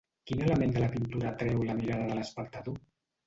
[0.29, 2.81] Quin element de la pintura atreu la mirada de l'espectador?